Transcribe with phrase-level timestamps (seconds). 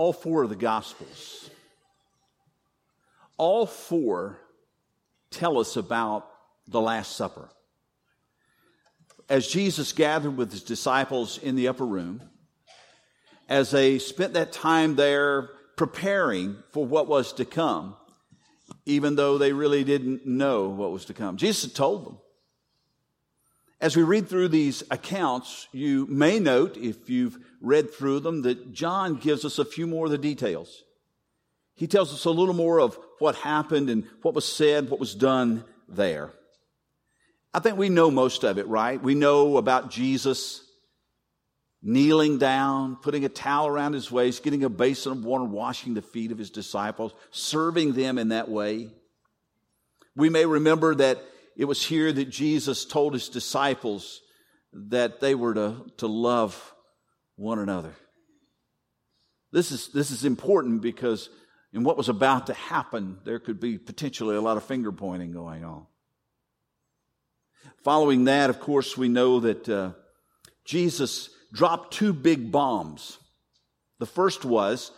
[0.00, 1.50] all four of the Gospels,
[3.36, 4.38] all four
[5.30, 6.26] tell us about
[6.66, 7.50] the Last Supper.
[9.28, 12.22] As Jesus gathered with his disciples in the upper room,
[13.46, 17.94] as they spent that time there preparing for what was to come,
[18.86, 21.36] even though they really didn't know what was to come.
[21.36, 22.18] Jesus told them.
[23.80, 28.72] As we read through these accounts, you may note, if you've read through them, that
[28.72, 30.84] John gives us a few more of the details.
[31.76, 35.14] He tells us a little more of what happened and what was said, what was
[35.14, 36.30] done there.
[37.54, 39.02] I think we know most of it, right?
[39.02, 40.62] We know about Jesus
[41.82, 46.02] kneeling down, putting a towel around his waist, getting a basin of water, washing the
[46.02, 48.90] feet of his disciples, serving them in that way.
[50.14, 51.24] We may remember that
[51.56, 54.20] it was here that Jesus told his disciples
[54.72, 56.74] that they were to, to love
[57.36, 57.94] one another.
[59.52, 61.28] This is, this is important because
[61.72, 65.32] in what was about to happen, there could be potentially a lot of finger pointing
[65.32, 65.86] going on.
[67.82, 69.92] Following that, of course, we know that uh,
[70.64, 73.18] Jesus dropped two big bombs.
[73.98, 74.92] The first was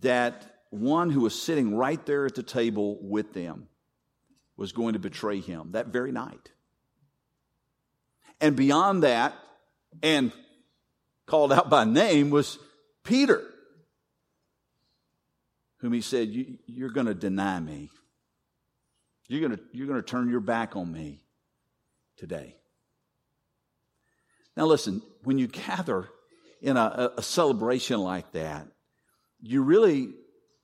[0.00, 3.68] that one who was sitting right there at the table with them
[4.56, 6.50] was going to betray him that very night.
[8.40, 9.34] And beyond that,
[10.02, 10.32] and
[11.26, 12.58] called out by name, was
[13.02, 13.42] Peter,
[15.78, 17.90] whom he said, you, are going to deny me.
[19.28, 21.22] You're going you're to turn your back on me
[22.16, 22.56] today.
[24.56, 26.08] Now, listen, when you gather
[26.62, 28.68] in a, a celebration like that,
[29.42, 30.10] you really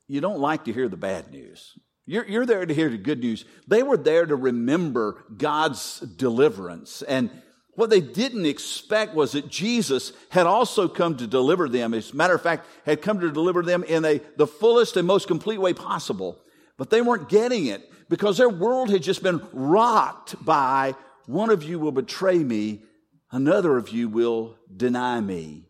[0.06, 1.78] you don't like to hear the bad news.
[2.06, 3.44] You're, you're there to hear the good news.
[3.68, 7.02] They were there to remember God's deliverance.
[7.02, 7.30] And
[7.74, 11.94] what they didn't expect was that Jesus had also come to deliver them.
[11.94, 15.06] As a matter of fact, had come to deliver them in a, the fullest and
[15.06, 16.38] most complete way possible.
[16.76, 20.94] But they weren't getting it because their world had just been rocked by
[21.26, 22.82] one of you will betray me
[23.30, 25.64] another of you will deny me.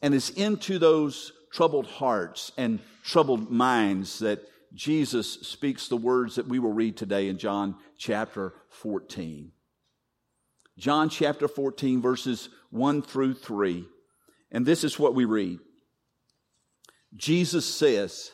[0.00, 4.40] And it's into those troubled hearts and troubled minds that
[4.74, 9.52] Jesus speaks the words that we will read today in John chapter 14.
[10.76, 13.84] John chapter 14, verses 1 through 3.
[14.52, 15.58] And this is what we read
[17.16, 18.30] Jesus says,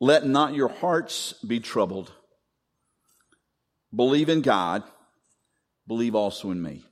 [0.00, 2.12] Let not your hearts be troubled.
[3.94, 4.82] Believe in God
[5.86, 6.84] believe also in me.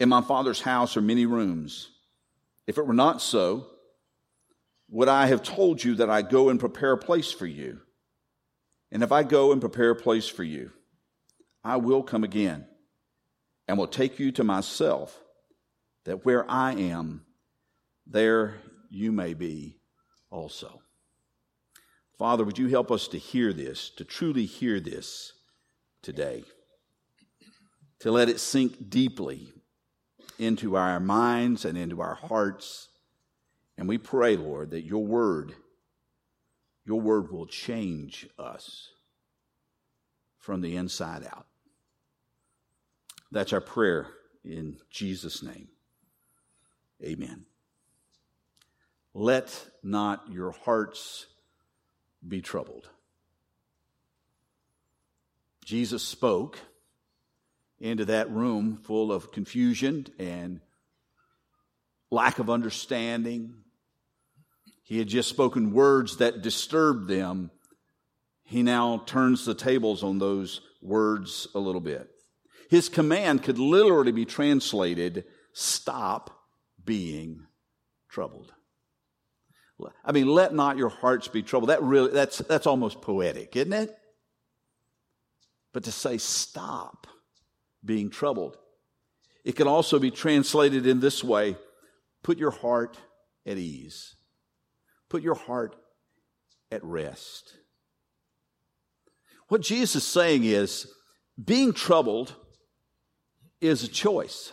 [0.00, 1.90] In my Father's house are many rooms.
[2.66, 3.66] If it were not so,
[4.88, 7.80] would I have told you that I go and prepare a place for you?
[8.90, 10.70] And if I go and prepare a place for you,
[11.62, 12.66] I will come again
[13.66, 15.20] and will take you to myself,
[16.04, 17.26] that where I am,
[18.06, 18.54] there
[18.88, 19.78] you may be
[20.30, 20.80] also.
[22.18, 25.34] Father, would you help us to hear this, to truly hear this
[26.02, 26.44] today?
[28.00, 29.52] to let it sink deeply
[30.38, 32.87] into our minds and into our hearts.
[33.78, 35.54] And we pray, Lord, that your word,
[36.84, 38.88] your word will change us
[40.36, 41.46] from the inside out.
[43.30, 44.08] That's our prayer
[44.44, 45.68] in Jesus' name.
[47.04, 47.44] Amen.
[49.14, 51.26] Let not your hearts
[52.26, 52.88] be troubled.
[55.64, 56.58] Jesus spoke
[57.78, 60.60] into that room full of confusion and
[62.10, 63.54] lack of understanding.
[64.88, 67.50] He had just spoken words that disturbed them.
[68.42, 72.08] He now turns the tables on those words a little bit.
[72.70, 76.30] His command could literally be translated, stop
[76.82, 77.46] being
[78.08, 78.54] troubled.
[80.02, 81.68] I mean, let not your hearts be troubled.
[81.68, 83.94] That really, that's, that's almost poetic, isn't it?
[85.74, 87.06] But to say stop
[87.84, 88.56] being troubled.
[89.44, 91.56] It can also be translated in this way
[92.22, 92.96] put your heart
[93.46, 94.16] at ease,
[95.08, 95.74] put your heart
[96.70, 97.54] at rest.
[99.48, 100.86] What Jesus is saying is
[101.42, 102.34] being troubled
[103.60, 104.52] is a choice.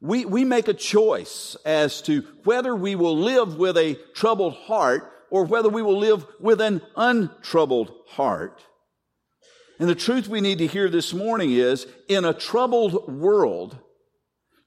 [0.00, 5.12] We, we make a choice as to whether we will live with a troubled heart
[5.30, 8.62] or whether we will live with an untroubled heart.
[9.78, 13.78] And the truth we need to hear this morning is in a troubled world,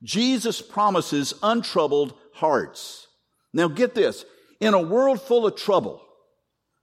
[0.04, 3.08] Jesus promises untroubled hearts.
[3.54, 4.26] Now get this.
[4.60, 6.02] In a world full of trouble,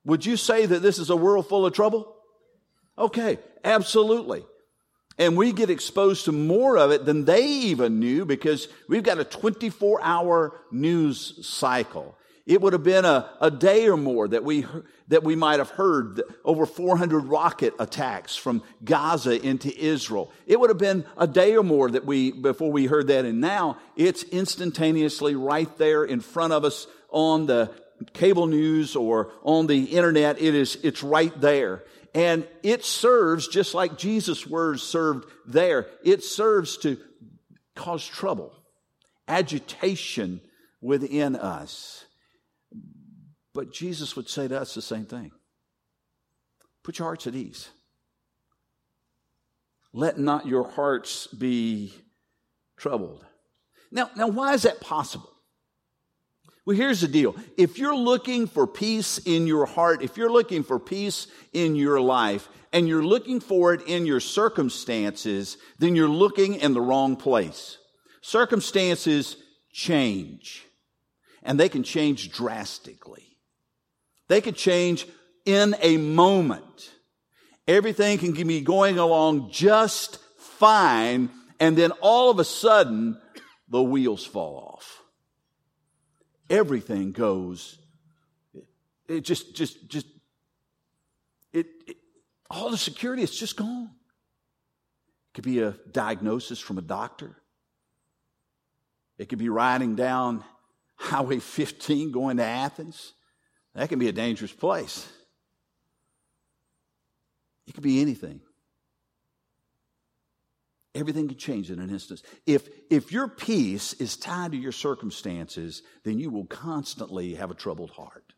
[0.05, 2.14] would you say that this is a world full of trouble?
[2.99, 4.44] Okay, absolutely.
[5.19, 9.19] and we get exposed to more of it than they even knew because we've got
[9.19, 12.17] a 24 hour news cycle.
[12.50, 14.67] It would have been a, a day or more that we,
[15.06, 20.32] that we might have heard over 400 rocket attacks from Gaza into Israel.
[20.49, 23.25] It would have been a day or more that we, before we heard that.
[23.25, 27.70] And now it's instantaneously right there in front of us on the
[28.14, 30.43] cable news or on the internet.
[30.43, 31.85] It is, it's right there.
[32.17, 35.87] And it serves just like Jesus' words served there.
[36.03, 36.99] It serves to
[37.76, 38.53] cause trouble,
[39.29, 40.41] agitation
[40.81, 42.06] within us.
[43.60, 45.32] But Jesus would say to us the same thing.
[46.82, 47.68] Put your hearts at ease.
[49.92, 51.92] Let not your hearts be
[52.78, 53.22] troubled.
[53.92, 55.30] Now, now why is that possible?
[56.64, 57.36] Well, here's the deal.
[57.58, 62.00] If you're looking for peace in your heart, if you're looking for peace in your
[62.00, 67.14] life, and you're looking for it in your circumstances, then you're looking in the wrong
[67.14, 67.76] place.
[68.22, 69.36] Circumstances
[69.70, 70.64] change,
[71.42, 73.30] and they can change drastically.
[74.31, 75.06] They could change
[75.44, 76.91] in a moment.
[77.69, 81.29] Everything can be going along just fine,
[81.61, 83.21] and then all of a sudden,
[83.69, 85.00] the wheels fall off
[86.50, 87.79] everything goes.
[89.09, 90.06] It just, just, just,
[91.53, 91.97] it, it
[92.50, 93.91] all the security is just gone.
[95.31, 97.37] It could be a diagnosis from a doctor.
[99.17, 100.44] It could be riding down
[100.97, 103.12] Highway 15 going to Athens.
[103.81, 105.09] That can be a dangerous place.
[107.67, 108.43] It could be anything.
[110.94, 112.21] Everything can change in an instant.
[112.44, 117.55] If, if your peace is tied to your circumstances, then you will constantly have a
[117.55, 118.35] troubled heart.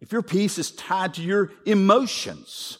[0.00, 2.78] If your peace is tied to your emotions,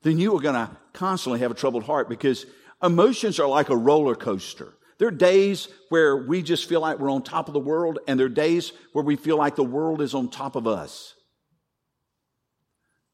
[0.00, 2.46] then you are going to constantly have a troubled heart because
[2.82, 4.78] emotions are like a roller coaster.
[4.98, 8.18] There are days where we just feel like we're on top of the world, and
[8.18, 11.14] there are days where we feel like the world is on top of us.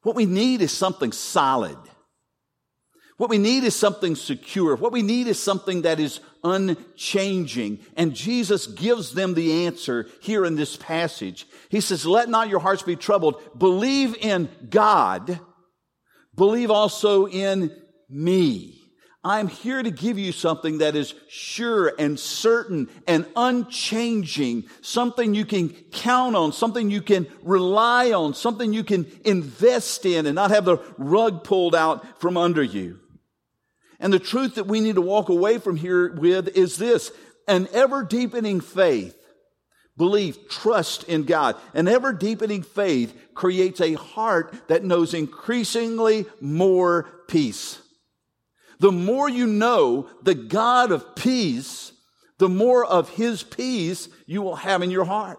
[0.03, 1.77] What we need is something solid.
[3.19, 4.75] What we need is something secure.
[4.75, 7.79] What we need is something that is unchanging.
[7.97, 11.47] And Jesus gives them the answer here in this passage.
[11.69, 13.41] He says, let not your hearts be troubled.
[13.57, 15.39] Believe in God.
[16.35, 17.71] Believe also in
[18.09, 18.82] me.
[19.25, 25.45] I'm here to give you something that is sure and certain and unchanging, something you
[25.45, 30.51] can count on, something you can rely on, something you can invest in and not
[30.51, 32.99] have the rug pulled out from under you.
[34.01, 37.13] And the truth that we need to walk away from here with is this
[37.47, 39.17] an ever deepening faith,
[39.97, 41.55] belief, trust in God.
[41.75, 47.79] An ever deepening faith creates a heart that knows increasingly more peace.
[48.83, 51.93] The more you know the God of peace,
[52.39, 55.39] the more of his peace you will have in your heart.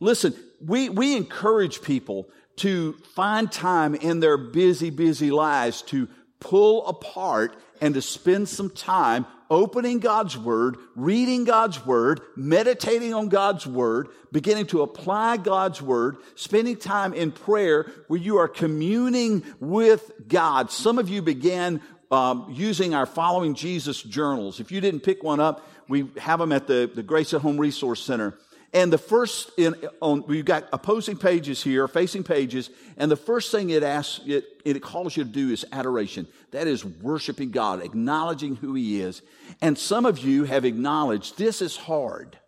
[0.00, 6.08] Listen, we, we encourage people to find time in their busy, busy lives to
[6.40, 13.28] pull apart and to spend some time opening God's Word, reading God's Word, meditating on
[13.28, 19.44] God's Word, beginning to apply God's Word, spending time in prayer where you are communing
[19.60, 20.70] with God.
[20.70, 21.80] Some of you began
[22.10, 24.60] um, using our Following Jesus journals.
[24.60, 27.58] If you didn't pick one up, we have them at the, the Grace at Home
[27.58, 28.34] Resource Center.
[28.72, 33.50] And the first, in, on, we've got opposing pages here, facing pages, and the first
[33.50, 36.26] thing it asks, it, it calls you to do is adoration.
[36.50, 39.22] That is worshiping God, acknowledging who He is.
[39.62, 42.38] And some of you have acknowledged this is hard.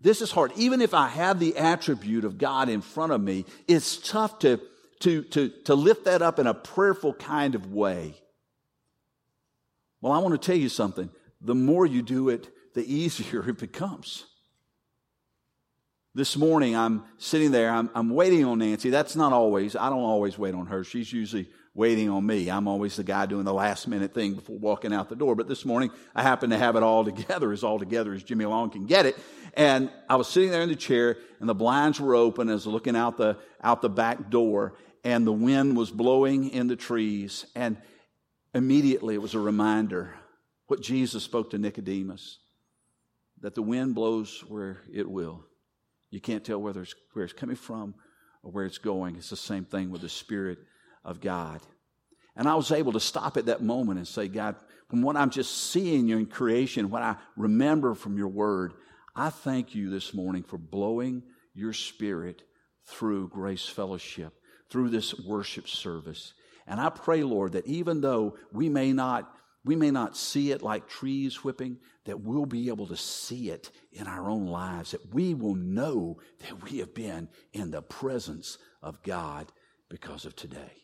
[0.00, 0.52] This is hard.
[0.56, 4.60] Even if I have the attribute of God in front of me, it's tough to,
[5.00, 8.14] to, to, to lift that up in a prayerful kind of way.
[10.00, 11.10] Well, I want to tell you something.
[11.40, 14.26] The more you do it, the easier it becomes.
[16.14, 18.90] This morning, I'm sitting there, I'm, I'm waiting on Nancy.
[18.90, 20.84] That's not always, I don't always wait on her.
[20.84, 22.50] She's usually waiting on me.
[22.50, 25.34] I'm always the guy doing the last minute thing before walking out the door.
[25.34, 28.44] But this morning, I happen to have it all together, as all together as Jimmy
[28.44, 29.16] Long can get it.
[29.54, 32.48] And I was sitting there in the chair, and the blinds were open.
[32.48, 36.66] I was looking out the, out the back door, and the wind was blowing in
[36.66, 37.46] the trees.
[37.54, 37.76] And
[38.54, 40.14] immediately, it was a reminder
[40.66, 42.38] what Jesus spoke to Nicodemus
[43.40, 45.44] that the wind blows where it will
[46.14, 47.96] you can't tell whether it's, where it's coming from
[48.44, 49.16] or where it's going.
[49.16, 50.58] It's the same thing with the Spirit
[51.04, 51.60] of God.
[52.36, 54.56] And I was able to stop at that moment and say, God,
[54.88, 58.74] from what I'm just seeing you in creation, what I remember from your word,
[59.14, 61.22] I thank you this morning for blowing
[61.54, 62.42] your spirit
[62.86, 64.32] through Grace Fellowship,
[64.70, 66.34] through this worship service.
[66.66, 69.30] And I pray, Lord, that even though we may not
[69.64, 73.70] we may not see it like trees whipping, that we'll be able to see it
[73.92, 78.58] in our own lives, that we will know that we have been in the presence
[78.82, 79.50] of God
[79.88, 80.83] because of today.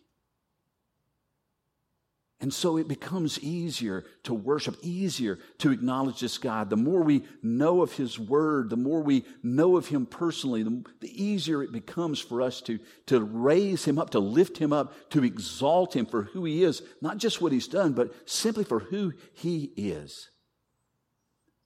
[2.43, 6.71] And so it becomes easier to worship, easier to acknowledge this God.
[6.71, 10.83] The more we know of His Word, the more we know of Him personally, the,
[11.01, 15.11] the, easier it becomes for us to, to raise Him up, to lift Him up,
[15.11, 18.81] to exalt Him for who He is, not just what He's done, but simply for
[18.81, 20.31] who He is.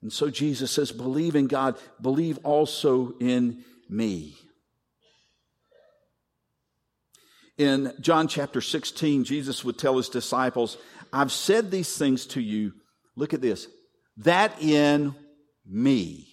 [0.02, 4.35] And so Jesus says, believe in God, believe also in me.
[7.56, 10.76] In John chapter 16, Jesus would tell his disciples,
[11.12, 12.73] I've said these things to you.
[13.14, 13.68] Look at this.
[14.18, 15.14] That in
[15.64, 16.28] me.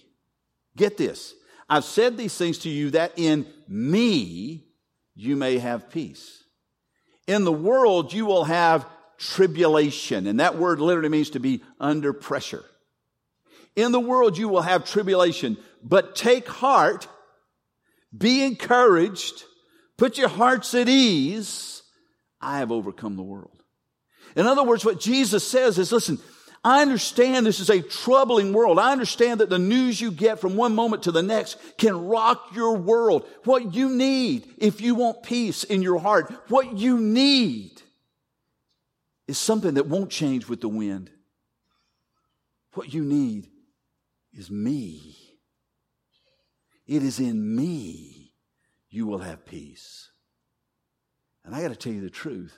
[0.76, 1.34] Get this.
[1.68, 4.66] I've said these things to you that in me
[5.14, 6.42] you may have peace.
[7.26, 8.86] In the world you will have
[9.16, 10.26] tribulation.
[10.26, 12.64] And that word literally means to be under pressure.
[13.76, 17.06] In the world you will have tribulation, but take heart,
[18.16, 19.44] be encouraged,
[20.02, 21.84] Put your hearts at ease.
[22.40, 23.62] I have overcome the world.
[24.34, 26.18] In other words, what Jesus says is, listen,
[26.64, 28.80] I understand this is a troubling world.
[28.80, 32.48] I understand that the news you get from one moment to the next can rock
[32.52, 33.28] your world.
[33.44, 37.80] What you need, if you want peace in your heart, what you need
[39.28, 41.10] is something that won't change with the wind.
[42.74, 43.46] What you need
[44.36, 45.16] is me.
[46.88, 48.21] It is in me
[48.92, 50.10] you will have peace.
[51.44, 52.56] And I got to tell you the truth.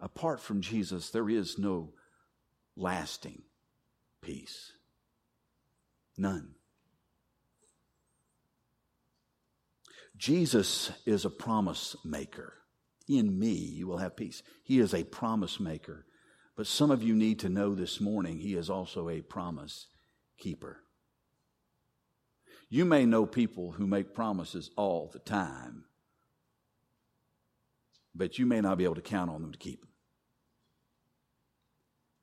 [0.00, 1.92] Apart from Jesus, there is no
[2.76, 3.42] lasting
[4.20, 4.72] peace.
[6.18, 6.56] None.
[10.16, 12.54] Jesus is a promise maker.
[13.08, 14.42] In me, you will have peace.
[14.64, 16.06] He is a promise maker.
[16.56, 19.86] But some of you need to know this morning, He is also a promise
[20.38, 20.82] keeper.
[22.70, 25.84] You may know people who make promises all the time,
[28.14, 29.90] but you may not be able to count on them to keep them.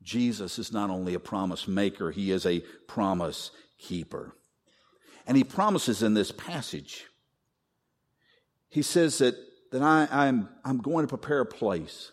[0.02, 4.34] Jesus is not only a promise maker, he is a promise keeper.
[5.26, 7.04] And he promises in this passage,
[8.70, 9.34] he says that,
[9.70, 12.10] that I, I'm, I'm going to prepare a place.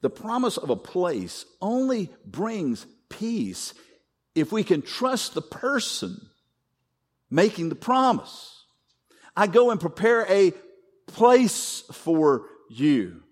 [0.00, 3.74] The promise of a place only brings peace
[4.34, 6.28] if we can trust the person
[7.30, 8.64] making the promise.
[9.36, 10.52] I go and prepare a
[11.06, 13.22] place for you.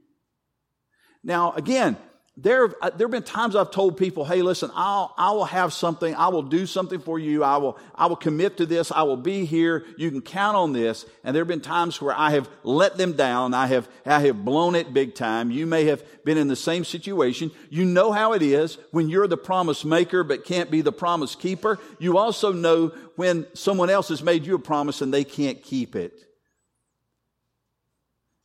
[1.22, 1.96] Now, again,
[2.38, 5.70] there, uh, there have been times I've told people, hey, listen, I'll, I will have
[5.70, 6.14] something.
[6.14, 7.44] I will do something for you.
[7.44, 8.90] I will, I will commit to this.
[8.90, 9.84] I will be here.
[9.98, 11.04] You can count on this.
[11.24, 13.52] And there have been times where I have let them down.
[13.52, 15.50] I have, I have blown it big time.
[15.50, 17.50] You may have been in the same situation.
[17.68, 21.34] You know how it is when you're the promise maker but can't be the promise
[21.34, 21.78] keeper.
[21.98, 25.94] You also know when someone else has made you a promise and they can't keep
[25.94, 26.18] it.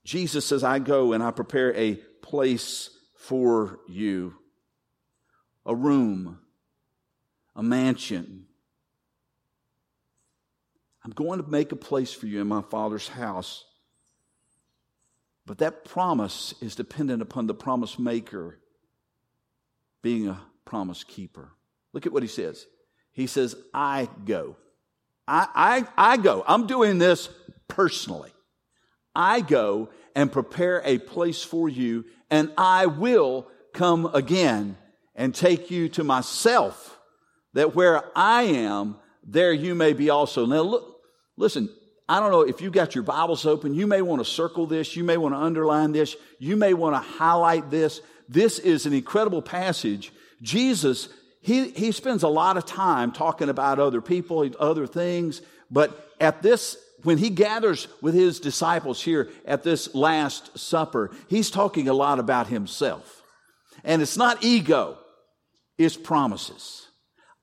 [0.04, 4.36] Jesus says, I go and I prepare a place for you
[5.66, 6.40] a room,
[7.56, 8.46] a mansion.
[11.04, 13.66] I'm going to make a place for you in my Father's house.
[15.46, 18.60] But that promise is dependent upon the promise maker
[20.02, 21.52] being a promise keeper.
[21.94, 22.66] Look at what he says.
[23.12, 24.56] He says, I go.
[25.28, 25.48] I,
[25.98, 26.44] I, I go.
[26.48, 27.30] I'm doing this
[27.68, 28.32] personally.
[29.18, 34.78] I go and prepare a place for you, and I will come again
[35.16, 37.00] and take you to myself,
[37.54, 40.46] that where I am, there you may be also.
[40.46, 41.02] Now, look,
[41.36, 41.70] listen,
[42.08, 44.96] I don't know if you got your Bibles open, you may want to circle this,
[44.96, 48.02] you may want to underline this, you may want to highlight this.
[48.30, 50.14] This is an incredible passage.
[50.42, 51.10] Jesus,
[51.42, 56.44] he, he spends a lot of time talking about other people, other things, but at
[56.44, 61.94] this when he gathers with his disciples here at this Last Supper, he's talking a
[61.94, 63.24] lot about himself.
[63.84, 64.98] And it's not ego,
[65.78, 66.88] it's promises.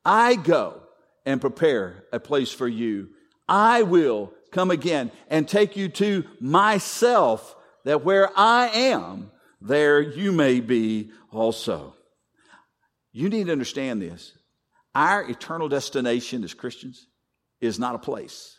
[0.05, 0.83] I go
[1.25, 3.11] and prepare a place for you.
[3.49, 9.31] I will come again and take you to myself, that where I am,
[9.61, 11.95] there you may be also.
[13.13, 14.33] You need to understand this.
[14.95, 17.07] Our eternal destination as Christians
[17.61, 18.59] is not a place.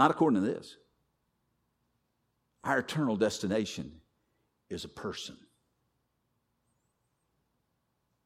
[0.00, 0.78] Not according to this.
[2.64, 4.00] Our eternal destination
[4.70, 5.36] is a person.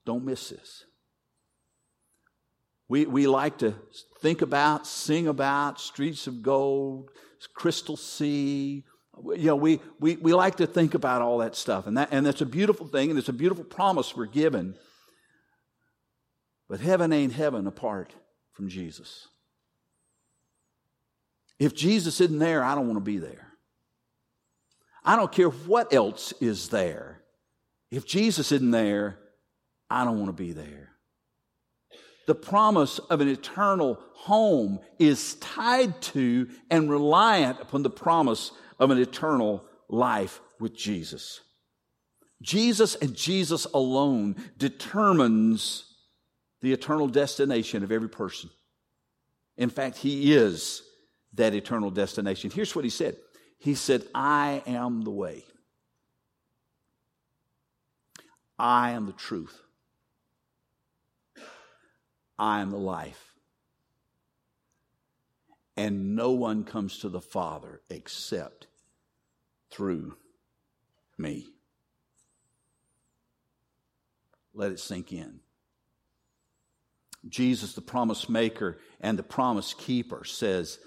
[0.07, 0.85] Don't miss this.
[2.89, 3.75] We, we like to
[4.21, 7.11] think about, sing about streets of gold,
[7.55, 8.85] crystal sea,
[9.35, 12.25] You know, we, we, we like to think about all that stuff, and, that, and
[12.25, 14.77] that's a beautiful thing, and it's a beautiful promise we're given.
[16.69, 18.15] But heaven ain't heaven apart
[18.53, 19.27] from Jesus.
[21.59, 23.53] If Jesus isn't there, I don't want to be there.
[25.05, 27.23] I don't care what else is there.
[27.91, 29.19] If Jesus isn't there,
[29.91, 30.91] I don't want to be there.
[32.27, 38.91] The promise of an eternal home is tied to and reliant upon the promise of
[38.91, 41.41] an eternal life with Jesus.
[42.41, 45.85] Jesus and Jesus alone determines
[46.63, 48.49] the eternal destination of every person.
[49.57, 50.83] In fact, He is
[51.35, 52.51] that eternal destination.
[52.51, 53.17] Here's what He said
[53.59, 55.45] He said, I am the way,
[58.59, 59.61] I am the truth,
[62.39, 63.33] I am the life.
[65.77, 68.69] And no one comes to the Father except
[69.73, 70.15] through
[71.19, 71.49] me.
[74.55, 75.41] Let it sink in.
[77.29, 80.79] Jesus, the promise maker and the promise keeper, says,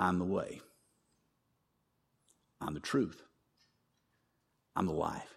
[0.00, 0.62] I'm the way.
[2.60, 3.22] I'm the truth.
[4.74, 5.28] I'm the life.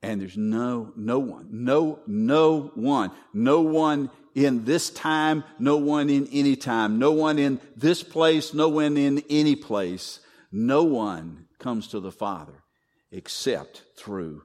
[0.00, 6.08] And there's no, no one, no, no one, no one in this time, no one
[6.08, 10.20] in any time, no one in this place, no one in any place.
[10.50, 12.62] No one comes to the Father
[13.10, 14.42] except through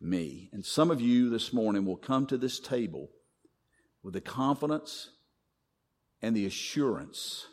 [0.00, 0.48] me.
[0.52, 3.08] And some of you this morning will come to this table
[4.02, 5.10] with the confidence
[6.22, 7.46] and the assurance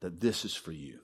[0.00, 0.98] that this is for you.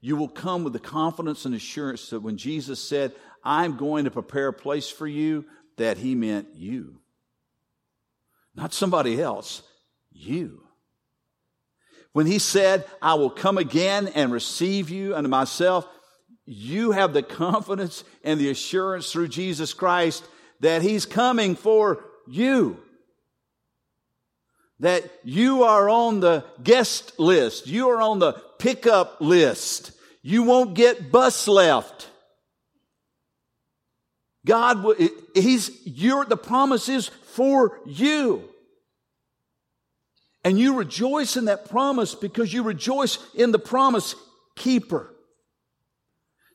[0.00, 4.10] You will come with the confidence and assurance that when Jesus said, I'm going to
[4.10, 5.46] prepare a place for you,
[5.76, 6.98] that he meant you.
[8.54, 9.62] Not somebody else,
[10.12, 10.62] you.
[12.12, 15.88] When he said, I will come again and receive you unto myself,
[16.46, 20.22] you have the confidence and the assurance through Jesus Christ
[20.60, 22.78] that He's coming for you.
[24.80, 27.66] That you are on the guest list.
[27.66, 29.92] You are on the pickup list.
[30.22, 32.08] You won't get bus left.
[34.46, 34.84] God,
[35.34, 38.48] He's, your, the promise is for you.
[40.44, 44.14] And you rejoice in that promise because you rejoice in the promise
[44.56, 45.13] keeper.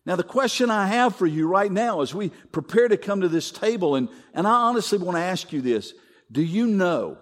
[0.10, 3.28] Now, the question I have for you right now as we prepare to come to
[3.28, 5.94] this table, and, and I honestly want to ask you this
[6.32, 7.20] do you know?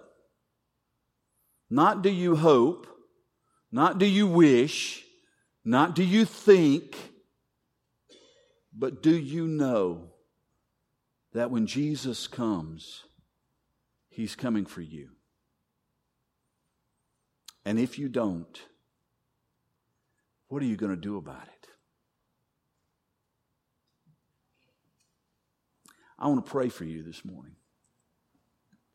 [1.68, 2.86] Not do you hope,
[3.70, 5.04] not do you wish,
[5.66, 6.96] not do you think,
[8.72, 10.14] but do you know
[11.34, 13.04] that when Jesus comes,
[14.08, 15.10] He's coming for you?
[17.66, 18.58] And if you don't,
[20.46, 21.57] what are you going to do about it?
[26.18, 27.54] I want to pray for you this morning.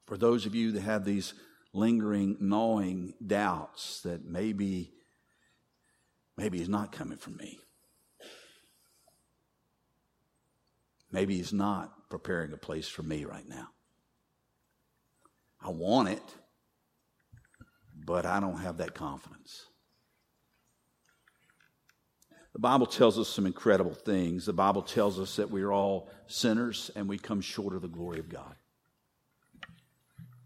[0.05, 1.33] For those of you that have these
[1.73, 4.91] lingering, gnawing doubts that maybe,
[6.37, 7.59] maybe he's not coming from me.
[11.11, 13.69] Maybe he's not preparing a place for me right now.
[15.61, 16.35] I want it,
[18.05, 19.67] but I don't have that confidence.
[22.53, 24.45] The Bible tells us some incredible things.
[24.45, 27.87] The Bible tells us that we are all sinners and we come short of the
[27.87, 28.55] glory of God.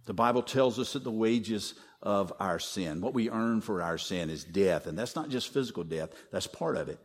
[0.05, 3.97] The Bible tells us that the wages of our sin, what we earn for our
[3.97, 4.87] sin, is death.
[4.87, 6.99] And that's not just physical death, that's part of it.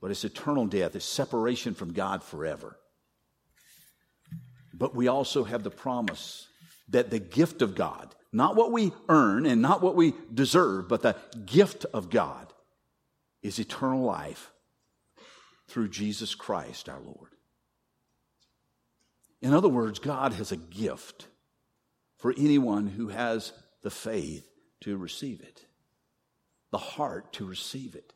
[0.00, 2.78] But it's eternal death, it's separation from God forever.
[4.74, 6.46] But we also have the promise
[6.90, 11.00] that the gift of God, not what we earn and not what we deserve, but
[11.00, 12.52] the gift of God
[13.42, 14.50] is eternal life
[15.68, 17.30] through Jesus Christ our Lord.
[19.40, 21.28] In other words, God has a gift
[22.16, 24.48] for anyone who has the faith
[24.80, 25.66] to receive it,
[26.70, 28.12] the heart to receive it.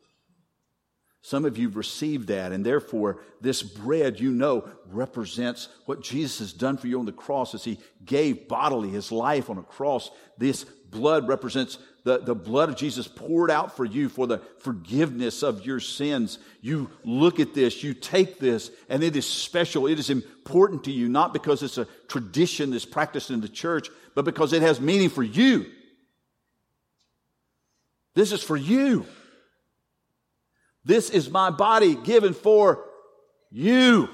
[1.25, 6.51] Some of you received that, and therefore, this bread, you know, represents what Jesus has
[6.51, 10.11] done for you on the cross as he gave bodily his life on a cross.
[10.37, 15.43] This blood represents the, the blood of Jesus poured out for you for the forgiveness
[15.43, 16.39] of your sins.
[16.59, 19.87] You look at this, you take this, and it is special.
[19.87, 23.87] It is important to you, not because it's a tradition that's practiced in the church,
[24.13, 25.67] but because it has meaning for you.
[28.13, 29.05] This is for you.
[30.85, 32.85] This is my body given for
[33.49, 34.09] you.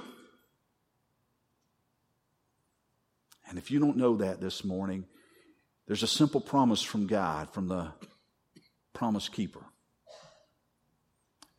[3.48, 5.06] And if you don't know that this morning,
[5.88, 7.92] there's a simple promise from God, from the
[8.94, 9.64] promise keeper.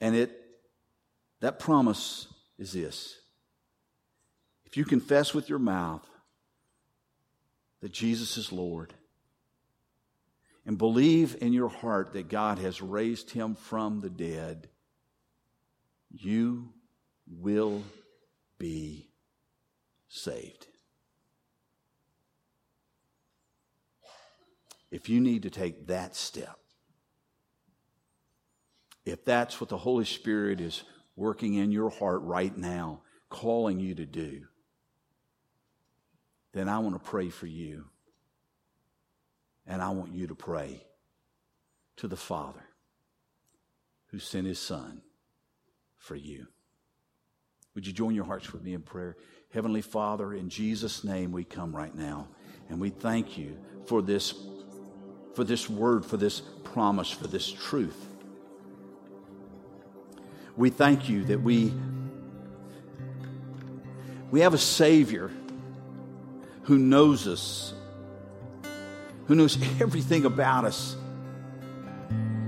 [0.01, 0.37] And it
[1.41, 3.19] that promise is this.
[4.67, 6.07] If you confess with your mouth
[7.81, 8.95] that Jesus is Lord
[10.65, 14.69] and believe in your heart that God has raised him from the dead,
[16.11, 16.73] you
[17.27, 17.83] will
[18.59, 19.11] be
[20.09, 20.67] saved.
[24.91, 26.59] If you need to take that step,
[29.05, 30.83] if that's what the Holy Spirit is
[31.17, 34.47] working in your heart right now, calling you to do,
[36.53, 37.85] then I want to pray for you.
[39.67, 40.85] And I want you to pray
[41.99, 42.65] to the Father
[44.09, 45.03] who sent his Son
[46.01, 46.47] for you.
[47.75, 49.17] Would you join your hearts with me in prayer?
[49.53, 52.29] Heavenly Father, in Jesus' name we come right now,
[52.69, 54.35] and we thank you for this,
[55.35, 58.09] for this word, for this promise, for this truth.
[60.57, 61.73] We thank you that we,
[64.31, 65.31] we have a Savior
[66.63, 67.73] who knows us,
[69.27, 70.97] who knows everything about us,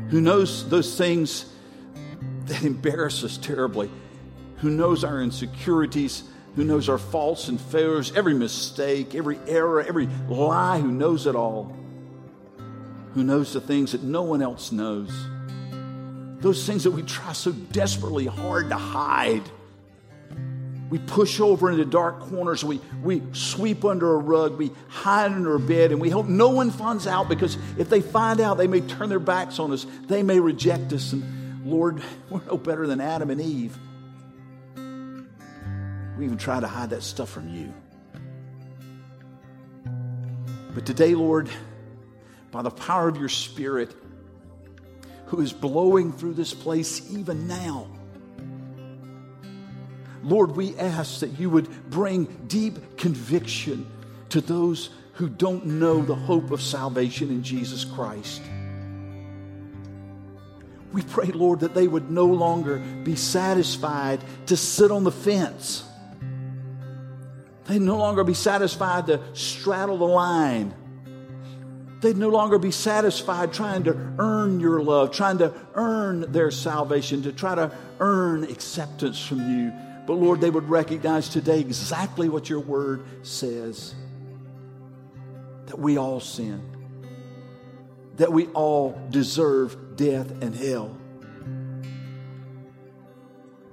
[0.09, 1.52] who knows those things
[2.53, 3.91] that embarrass us terribly,
[4.57, 6.23] who knows our insecurities,
[6.55, 11.35] who knows our faults and failures, every mistake, every error, every lie, who knows it
[11.35, 11.75] all,
[13.15, 15.11] who knows the things that no one else knows,
[16.41, 19.43] those things that we try so desperately hard to hide.
[20.91, 22.63] We push over into dark corners.
[22.63, 24.59] We, we sweep under a rug.
[24.59, 25.91] We hide under a bed.
[25.91, 29.09] And we hope no one finds out because if they find out, they may turn
[29.09, 29.87] their backs on us.
[30.09, 31.15] They may reject us.
[31.15, 33.77] And Lord, we're no better than Adam and Eve.
[36.19, 37.73] We even try to hide that stuff from you.
[40.75, 41.49] But today, Lord,
[42.51, 43.95] by the power of your Spirit,
[45.27, 47.89] who is blowing through this place even now,
[50.23, 53.91] Lord, we ask that you would bring deep conviction
[54.29, 58.41] to those who don't know the hope of salvation in Jesus Christ.
[60.93, 65.85] We pray, Lord, that they would no longer be satisfied to sit on the fence.
[67.65, 70.75] They'd no longer be satisfied to straddle the line.
[72.01, 77.23] They'd no longer be satisfied trying to earn your love, trying to earn their salvation,
[77.23, 79.73] to try to earn acceptance from you.
[80.07, 83.95] But Lord, they would recognize today exactly what your word says
[85.67, 86.61] that we all sin,
[88.17, 90.97] that we all deserve death and hell.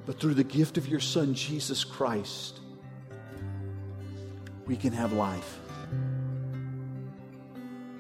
[0.06, 2.60] But through the gift of your Son, Jesus Christ,
[4.66, 5.60] we can have life.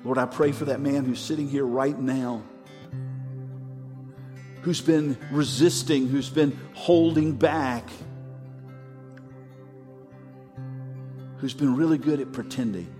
[0.03, 2.43] Lord, I pray for that man who's sitting here right now
[4.61, 7.89] who's been resisting, who's been holding back
[11.39, 12.93] who's been really good at pretending.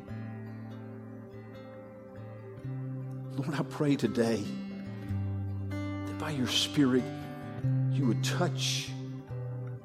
[3.35, 4.43] Lord, I pray today
[6.29, 7.03] by your Spirit
[7.91, 8.91] you would touch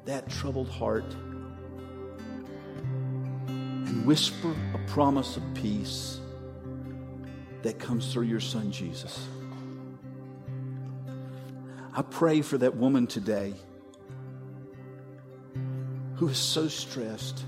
[0.05, 1.11] that troubled heart
[3.47, 6.19] and whisper a promise of peace
[7.63, 9.27] that comes through your Son, Jesus.
[11.95, 13.55] I pray for that woman today
[16.17, 17.43] who is so stressed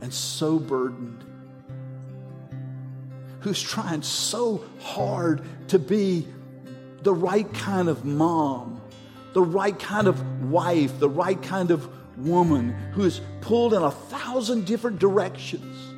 [0.00, 1.22] and so burdened,
[3.40, 6.26] who's trying so hard to be
[7.02, 8.80] the right kind of mom,
[9.32, 13.90] the right kind of wife, the right kind of woman, who is pulled in a
[13.90, 15.94] thousand different directions.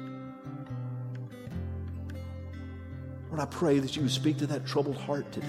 [3.28, 5.46] Lord, I pray that you would speak to that troubled heart today.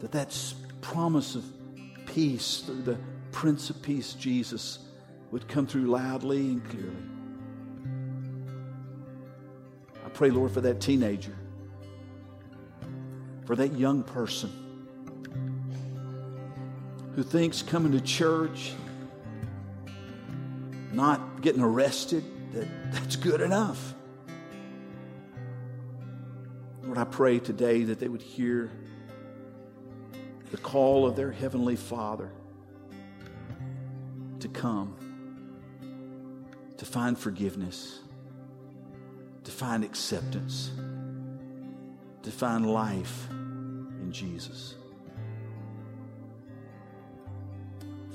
[0.00, 1.44] That that promise of
[2.06, 2.98] peace through the
[3.32, 4.80] Prince of Peace, Jesus,
[5.30, 6.96] would come through loudly and clearly.
[10.04, 11.36] I pray, Lord, for that teenager,
[13.46, 14.50] for that young person
[17.14, 18.74] who thinks coming to church,
[20.92, 23.94] not getting arrested, that that's good enough.
[26.82, 28.70] Lord, I pray today that they would hear
[30.50, 32.30] the call of their Heavenly Father
[34.40, 34.96] to come
[36.76, 38.00] to find forgiveness,
[39.44, 40.70] to find acceptance,
[42.26, 44.74] to find life in Jesus.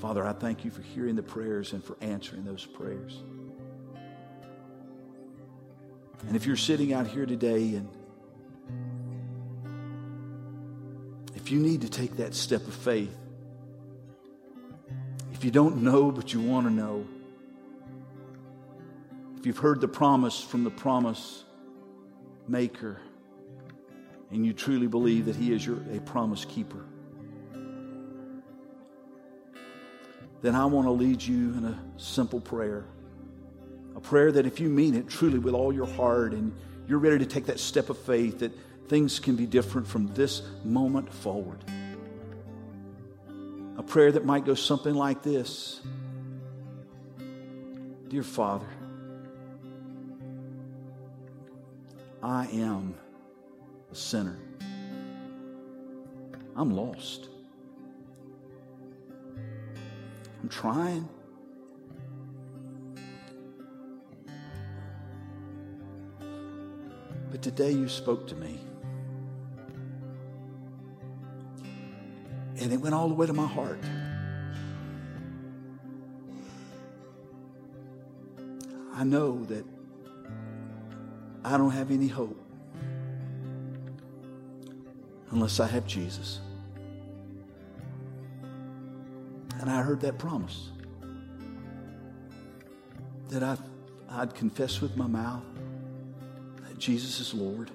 [0.02, 3.22] Father, I thank you for hearing the prayers and for answering those prayers.
[6.26, 7.88] And if you're sitting out here today and
[11.34, 13.16] if you need to take that step of faith,
[15.32, 17.06] if you don't know but you want to know,
[19.38, 21.44] if you've heard the promise from the promise
[22.46, 23.00] maker
[24.32, 26.84] and you truly believe that he is your, a promise keeper,
[30.40, 32.84] then I want to lead you in a simple prayer.
[33.94, 36.52] A prayer that if you mean it truly with all your heart and
[36.88, 38.52] you're ready to take that step of faith, that
[38.88, 41.62] things can be different from this moment forward.
[43.76, 45.80] A prayer that might go something like this
[48.08, 48.66] Dear Father,
[52.22, 52.94] I am
[53.92, 54.38] a sinner.
[56.56, 57.28] I'm lost.
[60.42, 61.08] I'm trying.
[67.30, 68.60] But today you spoke to me.
[72.58, 73.80] And it went all the way to my heart.
[78.94, 79.64] I know that
[81.44, 82.51] I don't have any hope
[85.32, 86.40] unless I have Jesus.
[89.60, 90.70] And I heard that promise
[93.28, 93.56] that I,
[94.10, 95.44] I'd confess with my mouth
[96.68, 97.70] that Jesus is Lord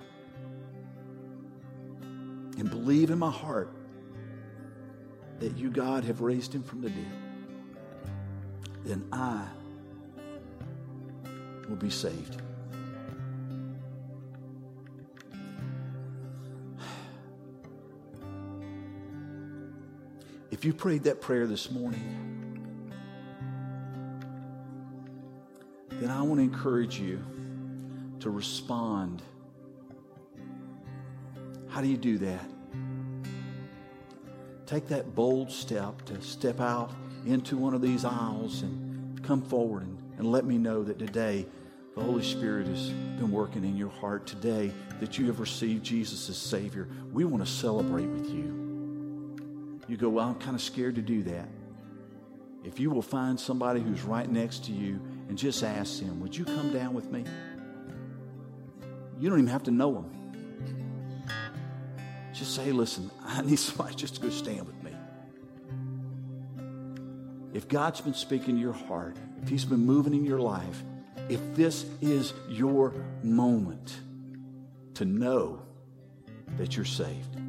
[2.57, 3.73] and believe in my heart
[5.39, 7.11] that you, God, have raised him from the dead.
[8.85, 9.47] Then I
[11.67, 12.41] will be saved.
[20.57, 22.01] If you prayed that prayer this morning,
[25.91, 27.23] then I want to encourage you
[28.21, 29.21] to respond.
[31.69, 32.43] How do you do that?
[34.65, 36.91] Take that bold step to step out
[37.27, 41.45] into one of these aisles and come forward and, and let me know that today
[41.95, 46.27] the Holy Spirit has been working in your heart today, that you have received Jesus
[46.31, 46.87] as Savior.
[47.13, 48.66] We want to celebrate with you.
[49.87, 51.47] You go, Well, I'm kind of scared to do that.
[52.63, 56.35] If you will find somebody who's right next to you and just ask them, Would
[56.35, 57.23] you come down with me?
[59.19, 60.11] You don't even have to know them.
[62.33, 64.91] Just say, Listen, I need somebody just to go stand with me.
[67.53, 70.83] If God's been speaking to your heart, if He's been moving in your life,
[71.29, 73.97] if this is your moment
[74.95, 75.61] to know
[76.57, 77.46] that you're saved,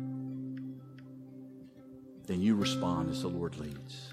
[2.28, 4.12] then you respond as the Lord leads.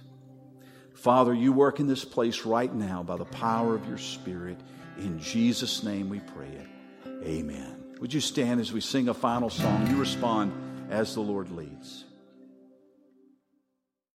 [0.93, 4.57] Father, you work in this place right now by the power of your Spirit.
[4.97, 6.67] In Jesus' name we pray it.
[7.23, 7.75] Amen.
[7.99, 9.87] Would you stand as we sing a final song?
[9.87, 10.53] You respond
[10.89, 12.04] as the Lord leads.